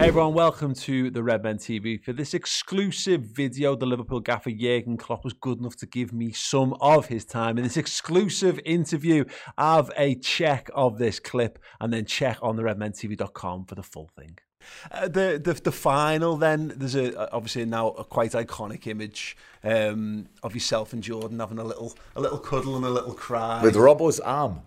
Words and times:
Hey 0.00 0.08
everyone, 0.08 0.32
welcome 0.32 0.72
to 0.74 1.10
the 1.10 1.22
Red 1.22 1.42
Men 1.42 1.58
TV. 1.58 2.02
For 2.02 2.14
this 2.14 2.32
exclusive 2.32 3.20
video, 3.20 3.76
the 3.76 3.84
Liverpool 3.84 4.20
gaffer 4.20 4.50
Jurgen 4.50 4.96
Klopp 4.96 5.24
was 5.24 5.34
good 5.34 5.58
enough 5.58 5.76
to 5.76 5.84
give 5.84 6.10
me 6.10 6.32
some 6.32 6.74
of 6.80 7.08
his 7.08 7.26
time. 7.26 7.58
In 7.58 7.64
this 7.64 7.76
exclusive 7.76 8.58
interview, 8.64 9.26
I 9.58 9.76
have 9.76 9.90
a 9.98 10.14
check 10.14 10.70
of 10.74 10.96
this 10.96 11.20
clip 11.20 11.58
and 11.80 11.92
then 11.92 12.06
check 12.06 12.38
on 12.40 12.56
the 12.56 12.62
redmentv.com 12.62 13.66
for 13.66 13.74
the 13.74 13.82
full 13.82 14.08
thing. 14.16 14.38
Uh, 14.90 15.08
the, 15.08 15.38
the 15.44 15.52
the 15.52 15.72
final 15.72 16.38
then 16.38 16.72
there's 16.76 16.94
a 16.94 17.30
obviously 17.30 17.66
now 17.66 17.88
a 17.88 18.04
quite 18.04 18.32
iconic 18.32 18.86
image 18.86 19.36
um, 19.64 20.28
of 20.42 20.54
yourself 20.54 20.94
and 20.94 21.02
Jordan 21.02 21.40
having 21.40 21.58
a 21.58 21.64
little 21.64 21.94
a 22.16 22.20
little 22.22 22.38
cuddle 22.38 22.76
and 22.76 22.86
a 22.86 22.90
little 22.90 23.12
cry 23.12 23.62
with 23.62 23.76
Robbo's 23.76 24.20
arm. 24.20 24.62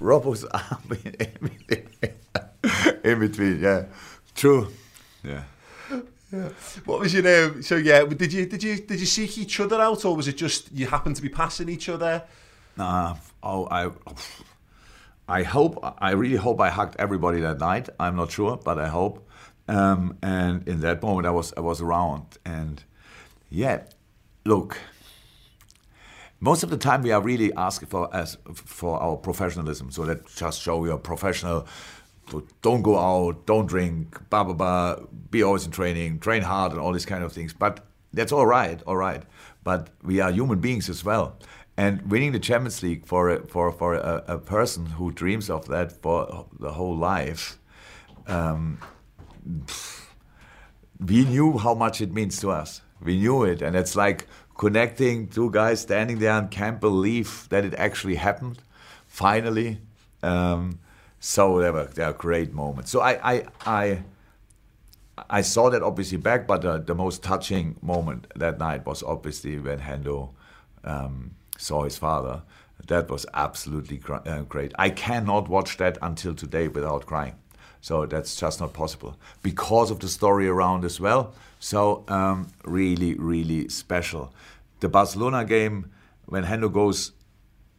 Robbo's 0.00 0.44
arm 0.44 0.82
in, 3.04 3.18
between, 3.18 3.60
yeah, 3.60 3.84
true, 4.34 4.68
yeah. 5.22 5.42
Yeah. 6.30 6.50
What 6.84 7.00
was 7.00 7.14
your 7.14 7.22
name? 7.22 7.62
So 7.62 7.76
yeah, 7.76 8.04
did 8.04 8.32
you 8.34 8.44
did 8.44 8.62
you 8.62 8.76
did 8.76 9.00
you 9.00 9.06
seek 9.06 9.38
each 9.38 9.60
other 9.60 9.80
out, 9.80 10.04
or 10.04 10.14
was 10.14 10.28
it 10.28 10.36
just 10.36 10.70
you 10.72 10.86
happened 10.86 11.16
to 11.16 11.22
be 11.22 11.30
passing 11.30 11.70
each 11.70 11.88
other? 11.88 12.22
Nah, 12.76 13.16
oh, 13.42 13.66
I, 13.70 13.90
I 15.28 15.42
hope, 15.42 15.78
I 15.98 16.12
really 16.12 16.36
hope 16.36 16.60
I 16.60 16.70
hugged 16.70 16.94
everybody 16.98 17.40
that 17.40 17.58
night. 17.58 17.88
I'm 17.98 18.14
not 18.14 18.30
sure, 18.30 18.56
but 18.56 18.78
I 18.78 18.86
hope. 18.88 19.28
Um, 19.66 20.16
and 20.22 20.66
in 20.68 20.80
that 20.80 21.02
moment, 21.02 21.26
I 21.26 21.30
was 21.30 21.52
I 21.56 21.60
was 21.60 21.80
around, 21.80 22.38
and 22.44 22.82
yeah, 23.50 23.82
look. 24.44 24.78
Most 26.40 26.62
of 26.62 26.70
the 26.70 26.76
time, 26.76 27.02
we 27.02 27.10
are 27.10 27.20
really 27.20 27.52
asking 27.54 27.88
for 27.88 28.14
as 28.14 28.38
for 28.54 29.02
our 29.02 29.16
professionalism. 29.16 29.90
So 29.90 30.04
that 30.04 30.26
just 30.36 30.62
show 30.62 30.84
you're 30.84 30.98
professional. 30.98 31.66
Don't 32.62 32.82
go 32.82 32.98
out, 32.98 33.46
don't 33.46 33.66
drink, 33.66 34.18
blah 34.30 34.44
blah 34.44 34.54
blah. 34.54 34.96
Be 35.30 35.42
always 35.42 35.64
in 35.64 35.72
training, 35.72 36.20
train 36.20 36.42
hard, 36.42 36.72
and 36.72 36.80
all 36.80 36.92
these 36.92 37.06
kind 37.06 37.24
of 37.24 37.32
things. 37.32 37.52
But 37.52 37.80
that's 38.12 38.32
all 38.32 38.46
right, 38.46 38.82
all 38.86 38.96
right. 38.96 39.22
But 39.64 39.90
we 40.02 40.20
are 40.20 40.30
human 40.30 40.60
beings 40.60 40.88
as 40.88 41.04
well. 41.04 41.38
And 41.76 42.10
winning 42.10 42.32
the 42.32 42.40
Champions 42.40 42.82
League 42.82 43.06
for 43.06 43.30
a, 43.30 43.46
for 43.46 43.70
for 43.72 43.94
a, 43.94 44.24
a 44.26 44.38
person 44.38 44.86
who 44.86 45.12
dreams 45.12 45.48
of 45.48 45.68
that 45.68 45.92
for 45.92 46.46
the 46.58 46.72
whole 46.72 46.96
life, 46.96 47.58
um, 48.26 48.78
we 50.98 51.24
knew 51.24 51.58
how 51.58 51.74
much 51.74 52.00
it 52.00 52.12
means 52.12 52.40
to 52.40 52.50
us. 52.50 52.82
We 53.00 53.16
knew 53.18 53.44
it, 53.44 53.62
and 53.62 53.76
it's 53.76 53.94
like 53.94 54.26
connecting 54.58 55.28
two 55.28 55.50
guys 55.50 55.80
standing 55.80 56.18
there 56.18 56.32
and 56.32 56.50
can't 56.50 56.80
believe 56.80 57.48
that 57.50 57.64
it 57.64 57.74
actually 57.74 58.16
happened. 58.16 58.58
Finally, 59.06 59.80
um, 60.22 60.80
so 61.20 61.60
they 61.60 61.70
were, 61.70 61.86
they 61.86 62.04
were 62.04 62.12
great 62.12 62.52
moments. 62.52 62.90
So 62.90 63.00
I 63.00 63.32
I 63.32 63.44
I, 63.66 64.02
I 65.28 65.40
saw 65.40 65.70
that 65.70 65.82
obviously 65.82 66.18
back, 66.18 66.46
but 66.46 66.62
the, 66.62 66.78
the 66.78 66.94
most 66.94 67.22
touching 67.22 67.76
moment 67.82 68.26
that 68.36 68.58
night 68.58 68.86
was 68.86 69.02
obviously 69.02 69.58
when 69.58 69.80
Hendo. 69.80 70.30
Um, 70.84 71.32
saw 71.58 71.82
his 71.82 71.98
father. 71.98 72.42
That 72.86 73.10
was 73.10 73.26
absolutely 73.34 74.00
uh, 74.08 74.42
great. 74.42 74.72
I 74.78 74.90
cannot 74.90 75.48
watch 75.48 75.76
that 75.76 75.98
until 76.00 76.34
today 76.34 76.68
without 76.68 77.04
crying. 77.04 77.34
So 77.80 78.06
that's 78.06 78.36
just 78.36 78.60
not 78.60 78.72
possible 78.72 79.18
because 79.42 79.90
of 79.90 79.98
the 80.00 80.08
story 80.08 80.48
around 80.48 80.84
as 80.84 81.00
well. 81.00 81.34
So 81.60 82.04
um, 82.08 82.48
really, 82.64 83.14
really 83.14 83.68
special. 83.68 84.32
The 84.80 84.88
Barcelona 84.88 85.44
game 85.44 85.90
when 86.26 86.44
Hendo 86.44 86.72
goes 86.72 87.12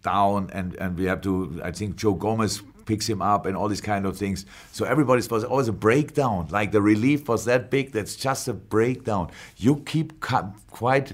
down 0.03 0.49
and, 0.53 0.75
and 0.75 0.97
we 0.97 1.05
have 1.05 1.21
to, 1.21 1.61
I 1.63 1.71
think 1.71 1.95
Joe 1.95 2.13
Gomez 2.13 2.61
picks 2.89 3.07
him 3.07 3.21
up 3.21 3.45
and 3.45 3.55
all 3.55 3.69
these 3.69 3.85
kind 3.93 4.07
of 4.07 4.17
things. 4.17 4.47
So 4.71 4.83
everybody's 4.83 5.29
was 5.29 5.43
oh, 5.43 5.49
always 5.49 5.67
a 5.67 5.77
breakdown. 5.87 6.47
Like 6.49 6.71
the 6.71 6.81
relief 6.81 7.29
was 7.29 7.45
that 7.45 7.69
big. 7.69 7.91
That's 7.91 8.15
just 8.15 8.47
a 8.47 8.53
breakdown. 8.53 9.29
You 9.57 9.83
keep 9.85 10.19
quite 10.19 11.13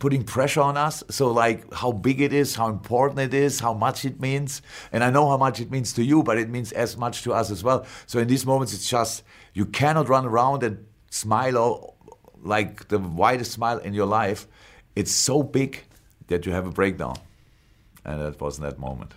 putting 0.00 0.24
pressure 0.24 0.60
on 0.60 0.76
us. 0.76 1.04
So, 1.10 1.30
like, 1.30 1.72
how 1.72 1.92
big 1.92 2.20
it 2.20 2.32
is, 2.32 2.56
how 2.56 2.68
important 2.68 3.20
it 3.20 3.32
is, 3.32 3.60
how 3.60 3.72
much 3.72 4.04
it 4.04 4.20
means. 4.20 4.60
And 4.92 5.04
I 5.04 5.10
know 5.10 5.28
how 5.28 5.36
much 5.36 5.60
it 5.60 5.70
means 5.70 5.92
to 5.94 6.02
you, 6.02 6.24
but 6.24 6.36
it 6.36 6.50
means 6.50 6.72
as 6.72 6.96
much 6.96 7.22
to 7.22 7.32
us 7.32 7.50
as 7.50 7.62
well. 7.62 7.86
So, 8.06 8.18
in 8.18 8.26
these 8.26 8.44
moments, 8.44 8.74
it's 8.74 8.90
just 8.90 9.22
you 9.54 9.66
cannot 9.66 10.08
run 10.08 10.26
around 10.26 10.64
and 10.64 10.84
smile 11.10 11.94
like 12.42 12.88
the 12.88 12.98
widest 12.98 13.52
smile 13.52 13.78
in 13.78 13.94
your 13.94 14.06
life. 14.06 14.48
It's 14.96 15.12
so 15.12 15.42
big 15.44 15.84
that 16.26 16.44
you 16.44 16.52
have 16.52 16.66
a 16.66 16.72
breakdown. 16.72 17.16
And 18.04 18.20
that 18.20 18.40
was 18.40 18.58
in 18.58 18.64
that 18.64 18.78
moment. 18.78 19.12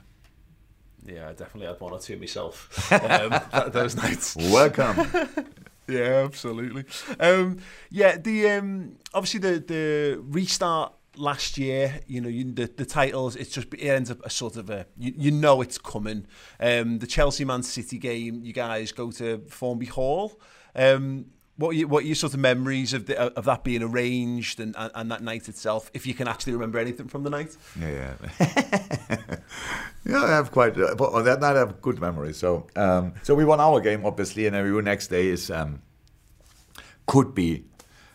Yeah, 1.05 1.29
I 1.29 1.33
definitely 1.33 1.67
had 1.67 1.79
one 1.79 1.93
or 1.93 1.99
two 1.99 2.17
myself 2.17 2.91
um, 2.91 3.71
those 3.71 3.95
nights. 3.95 4.35
Welcome. 4.35 5.09
Yeah, 5.89 6.25
absolutely. 6.25 6.83
Um, 7.17 7.59
yeah, 7.89 8.17
the 8.17 8.49
um, 8.49 8.97
obviously 9.13 9.39
the 9.39 9.59
the 9.59 10.21
restart 10.21 10.93
last 11.15 11.57
year, 11.57 12.01
you 12.07 12.21
know, 12.21 12.27
you, 12.29 12.43
the, 12.51 12.67
the 12.67 12.85
titles, 12.85 13.35
it's 13.35 13.51
just 13.51 13.73
it 13.73 13.87
ends 13.87 14.11
up 14.11 14.19
a 14.25 14.29
sort 14.29 14.57
of 14.57 14.69
a 14.69 14.85
you, 14.97 15.13
you 15.15 15.31
know 15.31 15.61
it's 15.61 15.77
coming. 15.77 16.27
Um, 16.59 16.99
the 16.99 17.07
Chelsea 17.07 17.45
Man 17.45 17.63
City 17.63 17.97
game, 17.97 18.41
you 18.43 18.51
guys 18.51 18.91
go 18.91 19.11
to 19.11 19.39
Formby 19.47 19.85
Hall. 19.85 20.41
Um, 20.75 21.27
what 21.57 21.75
you, 21.75 21.87
what 21.87 22.03
are 22.03 22.07
your 22.07 22.15
sort 22.15 22.33
of 22.33 22.39
memories 22.39 22.93
of 22.93 23.07
the, 23.07 23.19
of 23.19 23.45
that 23.45 23.63
being 23.63 23.81
arranged 23.81 24.59
and, 24.59 24.75
and, 24.77 24.91
and 24.93 25.11
that 25.11 25.23
night 25.23 25.49
itself, 25.49 25.89
if 25.93 26.05
you 26.05 26.13
can 26.13 26.27
actually 26.27 26.53
remember 26.53 26.77
anything 26.77 27.07
from 27.07 27.23
the 27.23 27.29
night? 27.29 27.57
Yeah, 27.79 28.13
yeah. 28.29 29.25
I 30.15 30.29
have 30.29 30.51
quite, 30.51 30.77
uh, 30.77 30.95
on 30.95 31.25
that 31.25 31.41
night 31.41 31.55
I 31.55 31.59
have 31.59 31.81
good 31.81 31.99
memories. 31.99 32.37
So, 32.37 32.67
um, 32.75 33.13
so 33.23 33.33
we 33.33 33.43
won 33.43 33.59
our 33.59 33.81
game, 33.81 34.05
obviously, 34.05 34.45
and 34.45 34.55
every 34.55 34.81
next 34.83 35.07
day 35.07 35.27
is, 35.27 35.49
um, 35.49 35.81
could 37.07 37.33
be 37.33 37.65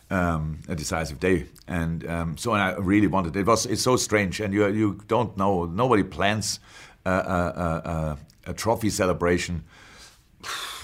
um, 0.09 0.59
a 0.69 0.75
decisive 0.75 1.19
day. 1.19 1.47
And 1.67 2.07
um, 2.09 2.37
so 2.37 2.53
and 2.53 2.61
I 2.61 2.75
really 2.75 3.07
wanted, 3.07 3.35
it 3.35 3.45
was, 3.45 3.65
it's 3.65 3.83
so 3.83 3.97
strange 3.97 4.39
and 4.39 4.53
you, 4.53 4.67
you 4.67 5.01
don't 5.07 5.35
know, 5.37 5.65
nobody 5.65 6.03
plans 6.03 6.59
a, 7.05 7.11
a, 7.11 8.17
a, 8.45 8.51
a 8.51 8.53
trophy 8.53 8.89
celebration 8.89 9.65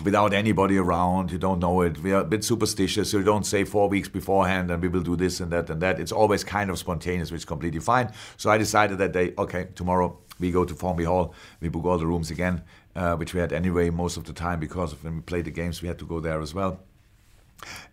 without 0.03 0.33
anybody 0.33 0.77
around. 0.77 1.31
You 1.31 1.37
don't 1.37 1.59
know 1.59 1.81
it. 1.81 1.99
We 1.99 2.13
are 2.13 2.21
a 2.21 2.25
bit 2.25 2.43
superstitious. 2.43 3.13
You 3.13 3.23
don't 3.23 3.45
say 3.45 3.63
four 3.63 3.89
weeks 3.89 4.07
beforehand 4.07 4.71
and 4.71 4.81
we 4.81 4.87
will 4.87 5.01
do 5.01 5.15
this 5.15 5.39
and 5.39 5.51
that 5.51 5.69
and 5.69 5.81
that. 5.81 5.99
It's 5.99 6.11
always 6.11 6.43
kind 6.43 6.69
of 6.69 6.79
spontaneous, 6.79 7.31
which 7.31 7.41
is 7.41 7.45
completely 7.45 7.79
fine. 7.79 8.11
So 8.37 8.49
I 8.49 8.57
decided 8.57 8.97
that 8.99 9.11
day, 9.11 9.33
okay, 9.37 9.67
tomorrow 9.75 10.17
we 10.39 10.51
go 10.51 10.65
to 10.65 10.73
Formby 10.73 11.03
Hall. 11.03 11.33
We 11.59 11.69
book 11.69 11.85
all 11.85 11.97
the 11.97 12.07
rooms 12.07 12.31
again, 12.31 12.63
uh, 12.95 13.15
which 13.15 13.33
we 13.33 13.39
had 13.39 13.53
anyway 13.53 13.89
most 13.89 14.17
of 14.17 14.25
the 14.25 14.33
time 14.33 14.59
because 14.59 14.93
when 15.03 15.15
we 15.15 15.21
played 15.21 15.45
the 15.45 15.51
games, 15.51 15.81
we 15.81 15.87
had 15.87 15.99
to 15.99 16.05
go 16.05 16.19
there 16.19 16.41
as 16.41 16.53
well. 16.53 16.79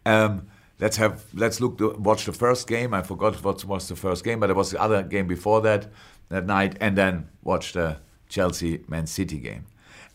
Um, 0.05 0.49
let's 0.79 0.97
have 0.97 1.25
let's 1.35 1.61
look 1.61 1.79
to 1.79 1.91
watch 1.99 2.25
the 2.25 2.33
first 2.33 2.69
game. 2.69 2.95
I 2.95 3.03
forgot 3.03 3.43
what 3.43 3.65
was 3.65 3.89
the 3.89 3.97
first 3.97 4.25
game, 4.25 4.41
but 4.41 4.51
it 4.51 4.57
was 4.57 4.71
the 4.71 4.81
other 4.81 5.03
game 5.03 5.27
before 5.27 5.61
that 5.63 5.89
that 6.29 6.47
night, 6.47 6.77
and 6.81 6.97
then 6.97 7.29
watch 7.43 7.73
the 7.73 7.99
Chelsea 8.29 8.85
Man 8.89 9.07
City 9.07 9.39
game. 9.39 9.67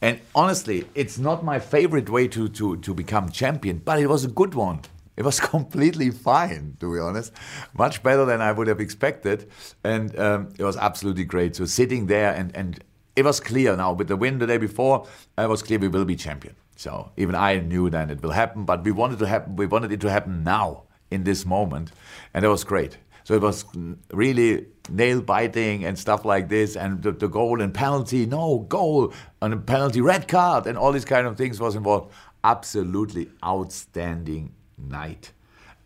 And 0.01 0.19
honestly, 0.33 0.85
it's 0.95 1.17
not 1.17 1.43
my 1.43 1.59
favorite 1.59 2.09
way 2.09 2.27
to, 2.29 2.49
to, 2.49 2.77
to 2.77 2.93
become 2.93 3.29
champion, 3.29 3.77
but 3.77 3.99
it 3.99 4.07
was 4.07 4.25
a 4.25 4.27
good 4.27 4.55
one. 4.55 4.81
It 5.15 5.23
was 5.23 5.39
completely 5.55 6.09
fine, 6.09 6.77
to 6.79 6.93
be 6.93 6.99
honest. 6.99 7.33
Much 7.77 8.01
better 8.01 8.25
than 8.25 8.41
I 8.41 8.51
would 8.51 8.67
have 8.67 8.79
expected. 8.79 9.49
And 9.83 10.17
um, 10.17 10.53
it 10.57 10.63
was 10.63 10.77
absolutely 10.77 11.25
great. 11.25 11.55
So 11.55 11.65
sitting 11.65 12.07
there 12.07 12.33
and, 12.33 12.55
and 12.55 12.83
it 13.15 13.23
was 13.23 13.39
clear 13.39 13.75
now 13.75 13.93
with 13.93 14.07
the 14.07 14.15
win 14.15 14.39
the 14.39 14.47
day 14.47 14.57
before. 14.57 15.07
It 15.37 15.49
was 15.49 15.61
clear 15.61 15.77
we 15.77 15.87
will 15.87 16.05
be 16.05 16.15
champion. 16.15 16.55
So 16.75 17.11
even 17.15 17.35
I 17.35 17.59
knew 17.59 17.89
then 17.91 18.09
it 18.09 18.23
will 18.23 18.31
happen, 18.31 18.65
but 18.65 18.83
we 18.83 18.91
wanted 18.91 19.19
to 19.19 19.27
happen. 19.27 19.55
We 19.55 19.67
wanted 19.67 19.91
it 19.91 20.01
to 20.01 20.09
happen 20.09 20.43
now 20.43 20.83
in 21.11 21.25
this 21.25 21.45
moment, 21.45 21.91
and 22.33 22.43
it 22.43 22.47
was 22.47 22.63
great. 22.63 22.97
So 23.23 23.35
it 23.35 23.41
was 23.41 23.65
really 24.11 24.67
nail 24.89 25.21
biting 25.21 25.85
and 25.85 25.97
stuff 25.97 26.25
like 26.25 26.49
this, 26.49 26.75
and 26.75 27.01
the, 27.01 27.11
the 27.11 27.27
goal 27.27 27.61
and 27.61 27.73
penalty, 27.73 28.25
no 28.25 28.59
goal, 28.67 29.13
and 29.41 29.53
a 29.53 29.57
penalty, 29.57 30.01
red 30.01 30.27
card, 30.27 30.67
and 30.67 30.77
all 30.77 30.91
these 30.91 31.05
kind 31.05 31.27
of 31.27 31.37
things 31.37 31.59
was 31.59 31.75
involved. 31.75 32.11
Absolutely 32.43 33.29
outstanding 33.45 34.53
night, 34.77 35.31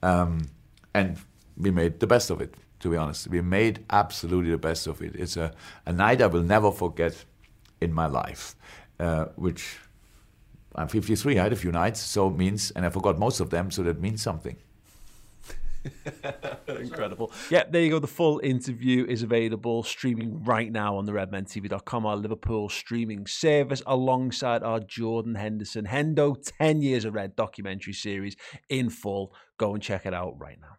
um, 0.01 0.47
and 0.93 1.17
we 1.57 1.71
made 1.71 1.99
the 1.99 2.07
best 2.07 2.29
of 2.29 2.41
it. 2.41 2.55
To 2.79 2.89
be 2.89 2.97
honest, 2.97 3.27
we 3.27 3.41
made 3.41 3.83
absolutely 3.89 4.51
the 4.51 4.57
best 4.57 4.87
of 4.87 5.01
it. 5.01 5.15
It's 5.15 5.37
a, 5.37 5.53
a 5.85 5.91
night 5.91 6.21
I 6.21 6.27
will 6.27 6.43
never 6.43 6.71
forget 6.71 7.25
in 7.81 7.93
my 7.93 8.05
life, 8.05 8.55
uh, 8.99 9.25
which 9.35 9.77
I'm 10.75 10.87
53. 10.87 11.39
I 11.39 11.43
had 11.43 11.53
a 11.53 11.55
few 11.55 11.71
nights, 11.71 12.01
so 12.01 12.27
it 12.27 12.37
means, 12.37 12.71
and 12.71 12.85
I 12.85 12.89
forgot 12.89 13.17
most 13.17 13.39
of 13.39 13.49
them, 13.49 13.71
so 13.71 13.83
that 13.83 13.99
means 13.99 14.21
something. 14.21 14.57
Incredible. 16.67 17.31
Yeah, 17.49 17.63
there 17.69 17.81
you 17.81 17.89
go. 17.89 17.99
The 17.99 18.07
full 18.07 18.39
interview 18.43 19.05
is 19.05 19.23
available 19.23 19.83
streaming 19.83 20.43
right 20.43 20.71
now 20.71 20.97
on 20.97 21.05
the 21.05 21.11
redmentv.com, 21.11 22.05
our 22.05 22.15
Liverpool 22.15 22.69
streaming 22.69 23.27
service, 23.27 23.81
alongside 23.85 24.63
our 24.63 24.79
Jordan 24.79 25.35
Henderson 25.35 25.85
Hendo 25.85 26.35
10 26.59 26.81
Years 26.81 27.05
of 27.05 27.13
Red 27.13 27.35
documentary 27.35 27.93
series 27.93 28.35
in 28.69 28.89
full. 28.89 29.33
Go 29.57 29.73
and 29.73 29.81
check 29.81 30.05
it 30.05 30.13
out 30.13 30.33
right 30.39 30.57
now. 30.59 30.77